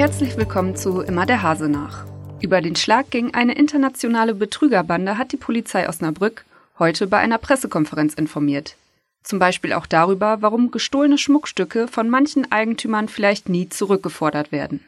[0.00, 2.06] Herzlich willkommen zu Immer der Hase nach.
[2.40, 6.46] Über den Schlag gegen eine internationale Betrügerbande hat die Polizei Osnabrück
[6.78, 8.76] heute bei einer Pressekonferenz informiert.
[9.24, 14.80] Zum Beispiel auch darüber, warum gestohlene Schmuckstücke von manchen Eigentümern vielleicht nie zurückgefordert werden.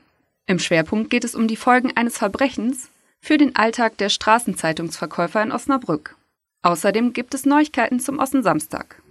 [0.46, 2.88] Im Schwerpunkt geht es um die Folgen eines Verbrechens
[3.20, 6.16] für den Alltag der Straßenzeitungsverkäufer in Osnabrück.
[6.62, 9.02] Außerdem gibt es Neuigkeiten zum Ossensamstag.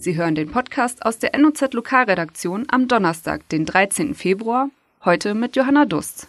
[0.00, 4.14] Sie hören den Podcast aus der NOZ Lokalredaktion am Donnerstag, den 13.
[4.14, 4.70] Februar,
[5.04, 6.28] heute mit Johanna Dust.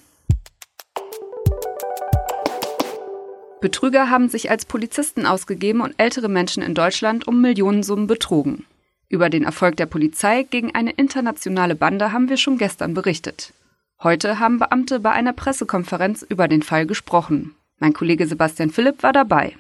[3.62, 8.66] Betrüger haben sich als Polizisten ausgegeben und ältere Menschen in Deutschland um Millionensummen betrogen.
[9.08, 13.54] Über den Erfolg der Polizei gegen eine internationale Bande haben wir schon gestern berichtet.
[14.02, 17.54] Heute haben Beamte bei einer Pressekonferenz über den Fall gesprochen.
[17.78, 19.56] Mein Kollege Sebastian Philipp war dabei.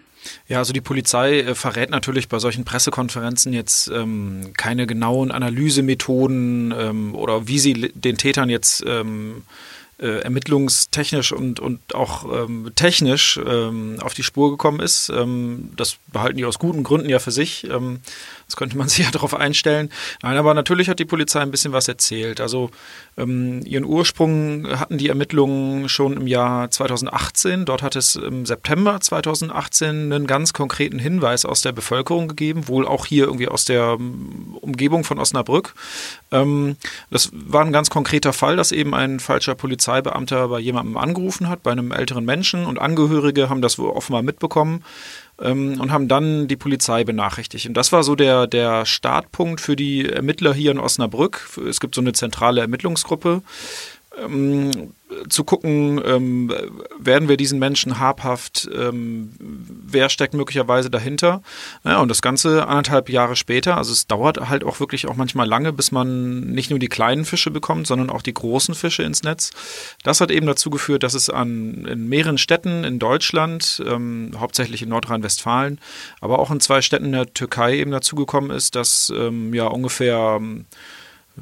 [0.47, 6.73] Ja, also die Polizei äh, verrät natürlich bei solchen Pressekonferenzen jetzt ähm, keine genauen Analysemethoden
[6.77, 9.43] ähm, oder wie sie den Tätern jetzt ähm,
[9.99, 15.09] äh, ermittlungstechnisch und, und auch ähm, technisch ähm, auf die Spur gekommen ist.
[15.09, 17.69] Ähm, das behalten die aus guten Gründen ja für sich.
[17.69, 17.99] Ähm,
[18.45, 19.89] das könnte man sich ja darauf einstellen.
[20.21, 22.41] Nein, aber natürlich hat die Polizei ein bisschen was erzählt.
[22.41, 22.71] Also
[23.17, 27.65] ähm, ihren Ursprung hatten die Ermittlungen schon im Jahr 2018.
[27.65, 32.87] Dort hat es im September 2018 einen ganz konkreten Hinweis aus der Bevölkerung gegeben, wohl
[32.87, 35.75] auch hier irgendwie aus der ähm, Umgebung von Osnabrück.
[36.31, 36.77] Ähm,
[37.11, 39.55] das war ein ganz konkreter Fall, dass eben ein falscher
[39.89, 44.83] Polizeibeamter bei jemandem angerufen hat, bei einem älteren Menschen und Angehörige haben das offenbar mitbekommen
[45.41, 47.67] ähm, und haben dann die Polizei benachrichtigt.
[47.67, 51.49] Und das war so der, der Startpunkt für die Ermittler hier in Osnabrück.
[51.67, 53.41] Es gibt so eine zentrale Ermittlungsgruppe.
[54.17, 54.93] Ähm,
[55.27, 56.53] zu gucken, ähm,
[56.97, 61.41] werden wir diesen Menschen habhaft, ähm, wer steckt möglicherweise dahinter.
[61.83, 65.47] Ja, und das Ganze anderthalb Jahre später, also es dauert halt auch wirklich auch manchmal
[65.47, 69.23] lange, bis man nicht nur die kleinen Fische bekommt, sondern auch die großen Fische ins
[69.23, 69.51] Netz.
[70.03, 74.83] Das hat eben dazu geführt, dass es an, in mehreren Städten in Deutschland, ähm, hauptsächlich
[74.83, 75.79] in Nordrhein-Westfalen,
[76.21, 80.39] aber auch in zwei Städten der Türkei eben dazu gekommen ist, dass ähm, ja ungefähr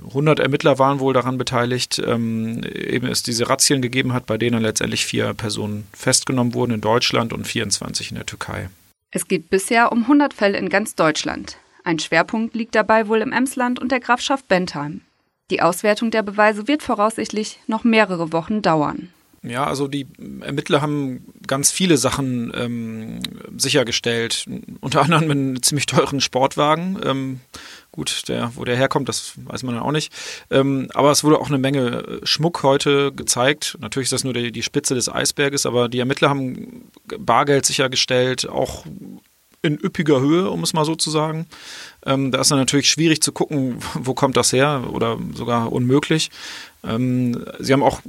[0.05, 4.61] 100 Ermittler waren wohl daran beteiligt, ähm, eben es diese Razzien gegeben hat, bei denen
[4.61, 8.69] letztendlich vier Personen festgenommen wurden in Deutschland und 24 in der Türkei.
[9.11, 11.57] Es geht bisher um 100 Fälle in ganz Deutschland.
[11.83, 15.01] Ein Schwerpunkt liegt dabei wohl im Emsland und der Grafschaft Bentheim.
[15.49, 19.09] Die Auswertung der Beweise wird voraussichtlich noch mehrere Wochen dauern.
[19.43, 20.07] Ja, also die
[20.41, 23.19] Ermittler haben ganz viele Sachen ähm,
[23.55, 24.45] sichergestellt.
[24.81, 26.99] Unter anderem einen ziemlich teuren Sportwagen.
[27.03, 27.39] Ähm,
[27.91, 30.11] gut, der, wo der herkommt, das weiß man dann auch nicht.
[30.49, 33.77] Ähm, aber es wurde auch eine Menge Schmuck heute gezeigt.
[33.79, 38.47] Natürlich ist das nur die, die Spitze des Eisberges, aber die Ermittler haben Bargeld sichergestellt,
[38.47, 38.85] auch
[39.61, 41.47] in üppiger Höhe, um es mal so zu sagen.
[42.05, 46.29] Ähm, da ist dann natürlich schwierig zu gucken, wo kommt das her oder sogar unmöglich.
[46.83, 48.01] Ähm, sie haben auch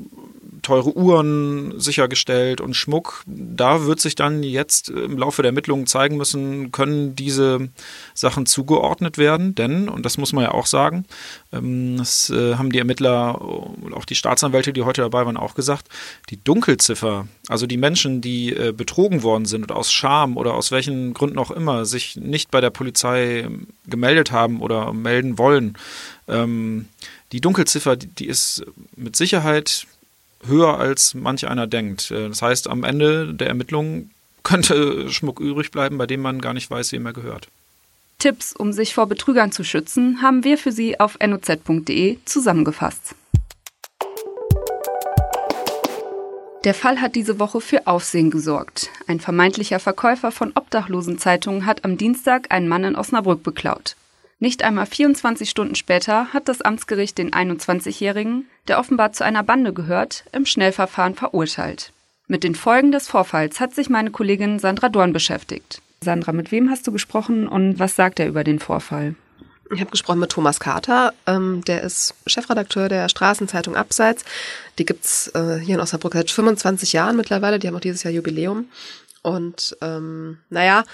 [0.69, 3.23] teure Uhren sichergestellt und Schmuck.
[3.27, 7.71] Da wird sich dann jetzt im Laufe der Ermittlungen zeigen müssen, können diese
[8.13, 9.55] Sachen zugeordnet werden.
[9.55, 11.07] Denn, und das muss man ja auch sagen,
[11.55, 15.89] ähm, das äh, haben die Ermittler, auch die Staatsanwälte, die heute dabei waren, auch gesagt,
[16.29, 20.71] die Dunkelziffer, also die Menschen, die äh, betrogen worden sind oder aus Scham oder aus
[20.71, 23.49] welchen Gründen auch immer sich nicht bei der Polizei
[23.87, 25.79] gemeldet haben oder melden wollen,
[26.29, 26.89] ähm,
[27.33, 28.65] die Dunkelziffer, die ist
[28.97, 29.87] mit Sicherheit
[30.47, 32.11] höher als manch einer denkt.
[32.11, 34.11] Äh, das heißt, am Ende der Ermittlungen
[34.43, 37.49] könnte Schmuck übrig bleiben, bei dem man gar nicht weiß, wem er gehört.
[38.19, 43.15] Tipps, um sich vor Betrügern zu schützen, haben wir für Sie auf noz.de zusammengefasst.
[46.65, 48.91] Der Fall hat diese Woche für Aufsehen gesorgt.
[49.07, 53.95] Ein vermeintlicher Verkäufer von Obdachlosenzeitungen hat am Dienstag einen Mann in Osnabrück beklaut.
[54.41, 59.73] Nicht einmal 24 Stunden später hat das Amtsgericht den 21-Jährigen, der offenbar zu einer Bande
[59.73, 61.93] gehört, im Schnellverfahren verurteilt.
[62.29, 65.83] Mit den Folgen des Vorfalls hat sich meine Kollegin Sandra Dorn beschäftigt.
[66.05, 69.17] Sandra, mit wem hast du gesprochen und was sagt er über den Vorfall?
[69.75, 74.25] Ich habe gesprochen mit Thomas Carter, ähm, der ist Chefredakteur der Straßenzeitung Abseits.
[74.79, 77.59] Die gibt's äh, hier in Osnabrück seit 25 Jahren mittlerweile.
[77.59, 78.67] Die haben auch dieses Jahr Jubiläum.
[79.23, 80.85] Und ähm, naja,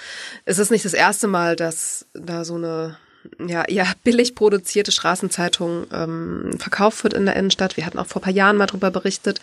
[0.45, 2.97] es ist nicht das erste Mal, dass da so eine
[3.45, 7.77] ja, eher billig produzierte Straßenzeitung ähm, verkauft wird in der Innenstadt.
[7.77, 9.41] Wir hatten auch vor paar Jahren mal drüber berichtet.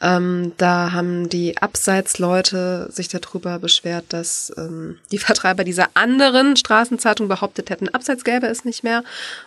[0.00, 7.28] Ähm, da haben die Abseitsleute sich darüber beschwert, dass ähm, die Vertreiber dieser anderen Straßenzeitung
[7.28, 9.04] behauptet hätten, Abseits gäbe es nicht mehr.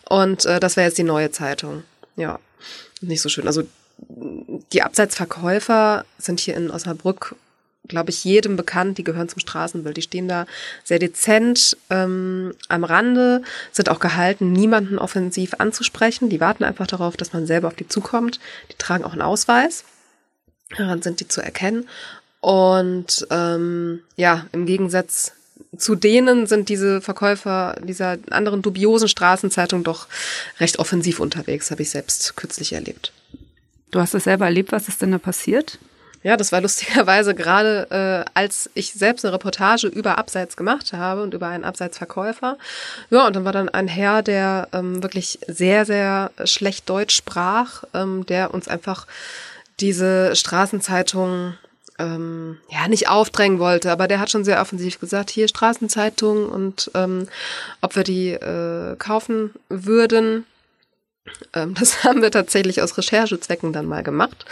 [0.07, 1.83] Und äh, das wäre jetzt die neue Zeitung.
[2.15, 2.39] Ja,
[3.01, 3.47] nicht so schön.
[3.47, 3.63] Also
[4.71, 7.35] die Abseitsverkäufer sind hier in Osnabrück
[7.87, 8.97] glaube ich, jedem bekannt.
[8.97, 9.97] Die gehören zum Straßenbild.
[9.97, 10.45] Die stehen da
[10.83, 13.41] sehr dezent ähm, am Rande,
[13.71, 16.29] sind auch gehalten, niemanden offensiv anzusprechen.
[16.29, 18.39] Die warten einfach darauf, dass man selber auf die zukommt.
[18.71, 19.83] Die tragen auch einen Ausweis.
[20.77, 21.87] Daran sind die zu erkennen.
[22.41, 25.33] Und ähm, ja, im Gegensatz
[25.77, 30.07] zu denen sind diese Verkäufer dieser anderen dubiosen Straßenzeitung doch
[30.59, 33.13] recht offensiv unterwegs, habe ich selbst kürzlich erlebt.
[33.91, 35.79] Du hast es selber erlebt, was ist denn da passiert?
[36.25, 41.21] Ja, das war lustigerweise gerade, äh, als ich selbst eine Reportage über Abseits gemacht habe
[41.21, 42.57] und über einen Abseitsverkäufer.
[43.11, 47.83] Ja, und dann war dann ein Herr, der ähm, wirklich sehr, sehr schlecht Deutsch sprach,
[47.93, 49.05] ähm, der uns einfach
[49.79, 51.53] diese Straßenzeitung
[51.99, 56.89] ähm, ja nicht aufdrängen wollte, aber der hat schon sehr offensiv gesagt, hier Straßenzeitung und
[56.95, 57.27] ähm,
[57.81, 60.43] ob wir die äh, kaufen würden.
[61.53, 64.45] Ähm, das haben wir tatsächlich aus Recherchezwecken dann mal gemacht.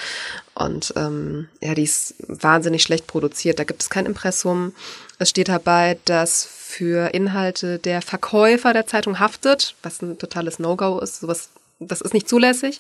[0.54, 3.60] Und ähm, ja, die ist wahnsinnig schlecht produziert.
[3.60, 4.74] Da gibt es kein Impressum.
[5.20, 11.00] Es steht dabei, dass für Inhalte der Verkäufer der Zeitung haftet, was ein totales No-Go
[11.00, 11.20] ist.
[11.20, 11.50] Sowas,
[11.80, 12.80] das ist nicht zulässig.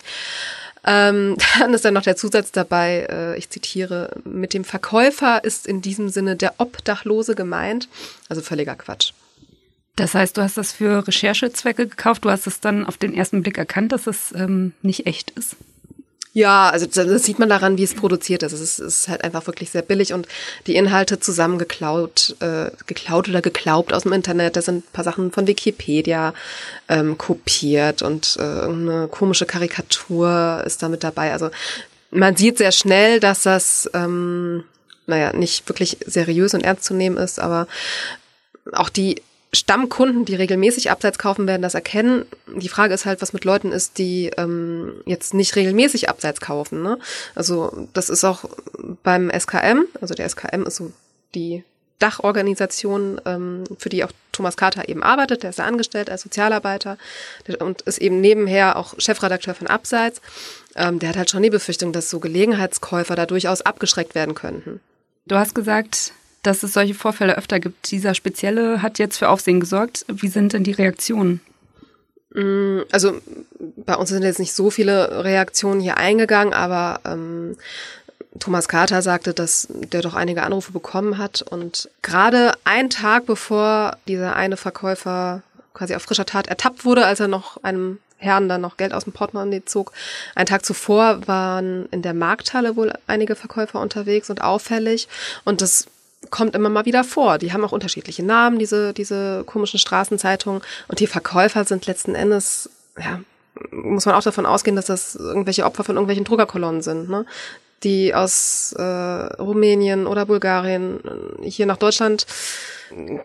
[0.85, 5.67] Ähm, dann ist dann noch der Zusatz dabei, äh, ich zitiere, mit dem Verkäufer ist
[5.67, 7.87] in diesem Sinne der Obdachlose gemeint.
[8.29, 9.13] Also völliger Quatsch.
[9.95, 13.43] Das heißt, du hast das für Recherchezwecke gekauft, du hast es dann auf den ersten
[13.43, 15.55] Blick erkannt, dass es ähm, nicht echt ist?
[16.35, 18.53] Ja, also das sieht man daran, wie es produziert ist.
[18.53, 20.27] Es ist, halt einfach wirklich sehr billig und
[20.65, 24.55] die Inhalte zusammengeklaut, äh, geklaut oder geglaubt aus dem Internet.
[24.55, 26.33] Da sind ein paar Sachen von Wikipedia
[26.89, 31.33] ähm, kopiert und äh, eine komische Karikatur ist damit dabei.
[31.33, 31.51] Also
[32.09, 34.63] man sieht sehr schnell, dass das ähm,
[35.05, 37.67] naja, nicht wirklich seriös und ernst zu nehmen ist, aber
[38.71, 39.21] auch die
[39.53, 42.25] Stammkunden, die regelmäßig Abseits kaufen, werden das erkennen.
[42.55, 46.81] Die Frage ist halt, was mit Leuten ist, die ähm, jetzt nicht regelmäßig Abseits kaufen.
[46.81, 46.97] Ne?
[47.35, 48.45] Also das ist auch
[49.03, 50.91] beim SKM, also der SKM ist so
[51.35, 51.63] die
[51.99, 55.43] Dachorganisation, ähm, für die auch Thomas Carter eben arbeitet.
[55.43, 56.97] Der ist da angestellt als Sozialarbeiter
[57.59, 60.19] und ist eben nebenher auch Chefredakteur von Abseits.
[60.75, 64.81] Ähm, der hat halt schon die Befürchtung, dass so Gelegenheitskäufer da durchaus abgeschreckt werden könnten.
[65.27, 66.11] Du hast gesagt,
[66.43, 67.89] dass es solche Vorfälle öfter gibt.
[67.91, 70.05] Dieser spezielle hat jetzt für Aufsehen gesorgt.
[70.07, 71.41] Wie sind denn die Reaktionen?
[72.33, 73.19] Mm, also
[73.77, 77.57] bei uns sind jetzt nicht so viele Reaktionen hier eingegangen, aber ähm,
[78.39, 83.97] Thomas Carter sagte, dass der doch einige Anrufe bekommen hat und gerade einen Tag bevor
[84.07, 85.43] dieser eine Verkäufer
[85.73, 89.03] quasi auf frischer Tat ertappt wurde, als er noch einem Herrn dann noch Geld aus
[89.03, 89.91] dem Portemonnaie zog.
[90.33, 95.07] Einen Tag zuvor waren in der Markthalle wohl einige Verkäufer unterwegs und auffällig
[95.43, 95.87] und das
[96.29, 97.37] kommt immer mal wieder vor.
[97.37, 100.61] Die haben auch unterschiedliche Namen, diese, diese komischen Straßenzeitungen.
[100.87, 103.19] Und die Verkäufer sind letzten Endes, ja,
[103.71, 107.25] muss man auch davon ausgehen, dass das irgendwelche Opfer von irgendwelchen Druckerkolonnen sind, ne?
[107.83, 110.99] die aus äh, Rumänien oder Bulgarien
[111.41, 112.25] hier nach Deutschland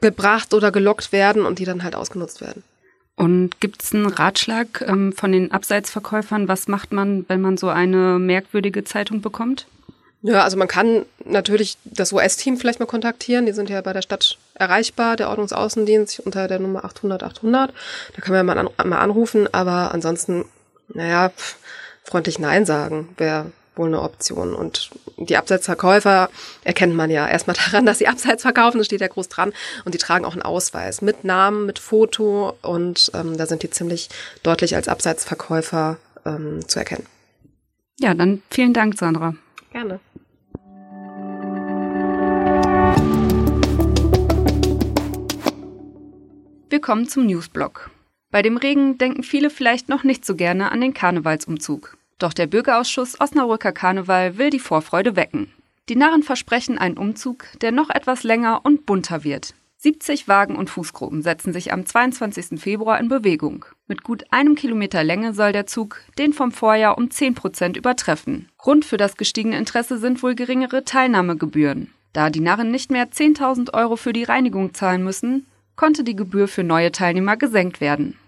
[0.01, 2.63] gebracht oder gelockt werden und die dann halt ausgenutzt werden.
[3.17, 6.47] Und gibt es einen Ratschlag ähm, von den Abseitsverkäufern?
[6.47, 9.67] Was macht man, wenn man so eine merkwürdige Zeitung bekommt?
[10.23, 13.47] Ja, also man kann natürlich das US-Team vielleicht mal kontaktieren.
[13.47, 17.73] Die sind ja bei der Stadt erreichbar, der Ordnungsaußendienst unter der Nummer 800 800.
[18.15, 20.45] Da kann man mal, an, mal anrufen, aber ansonsten,
[20.89, 21.31] naja,
[22.03, 24.55] freundlich Nein sagen wäre wohl eine Option.
[24.55, 26.29] Und die Abseitsverkäufer
[26.65, 29.53] erkennt man ja erstmal daran, dass sie Abseits verkaufen, das steht ja groß dran.
[29.85, 33.71] Und die tragen auch einen Ausweis mit Namen, mit Foto und ähm, da sind die
[33.71, 34.09] ziemlich
[34.43, 37.07] deutlich als Abseitsverkäufer ähm, zu erkennen.
[38.01, 39.35] Ja, dann vielen Dank, Sandra.
[39.73, 40.01] Gerne.
[46.79, 47.91] Wir kommen zum Newsblock.
[48.31, 51.99] Bei dem Regen denken viele vielleicht noch nicht so gerne an den Karnevalsumzug.
[52.21, 55.53] Doch der Bürgerausschuss Osnabrücker Karneval will die Vorfreude wecken.
[55.89, 59.55] Die Narren versprechen einen Umzug, der noch etwas länger und bunter wird.
[59.79, 62.61] 70 Wagen und Fußgruppen setzen sich am 22.
[62.61, 63.65] Februar in Bewegung.
[63.89, 68.51] Mit gut einem Kilometer Länge soll der Zug den vom Vorjahr um 10 Prozent übertreffen.
[68.57, 71.93] Grund für das gestiegene Interesse sind wohl geringere Teilnahmegebühren.
[72.13, 75.45] Da die Narren nicht mehr 10.000 Euro für die Reinigung zahlen müssen,
[75.79, 78.19] konnte die Gebühr für neue Teilnehmer gesenkt werden.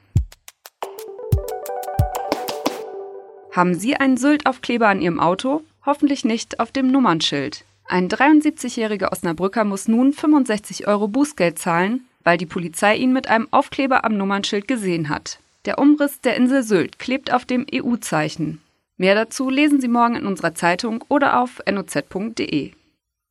[3.52, 5.62] Haben Sie einen Sylt-Aufkleber an Ihrem Auto?
[5.84, 7.64] Hoffentlich nicht auf dem Nummernschild.
[7.86, 13.48] Ein 73-jähriger Osnabrücker muss nun 65 Euro Bußgeld zahlen, weil die Polizei ihn mit einem
[13.50, 15.40] Aufkleber am Nummernschild gesehen hat.
[15.64, 18.62] Der Umriss der Insel Sylt klebt auf dem EU-Zeichen.
[18.96, 22.70] Mehr dazu lesen Sie morgen in unserer Zeitung oder auf noz.de.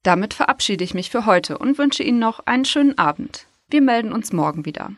[0.03, 3.48] Damit verabschiede ich mich für heute und wünsche Ihnen noch einen schönen Abend.
[3.71, 4.91] Wir melden uns morgen wieder.